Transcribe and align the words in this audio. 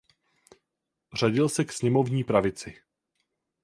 Řadil 1.13 1.49
se 1.49 1.63
k 1.65 1.73
sněmovní 1.73 2.23
pravici. 2.23 2.81